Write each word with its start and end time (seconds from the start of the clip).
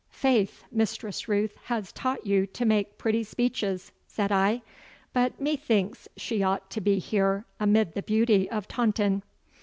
'Faith, 0.09 0.63
Mistress 0.71 1.27
Ruth 1.27 1.55
has 1.65 1.91
taught 1.91 2.25
you 2.25 2.47
to 2.47 2.65
make 2.65 2.97
pretty 2.97 3.23
speeches,' 3.23 3.91
said 4.07 4.31
I, 4.31 4.63
'but 5.13 5.39
methinks 5.39 6.07
she 6.17 6.41
ought 6.41 6.71
to 6.71 6.81
be 6.81 6.97
here 6.97 7.45
amid 7.59 7.93
the 7.93 8.01
beauty 8.01 8.49
of 8.49 8.67
Taunton. 8.67 9.21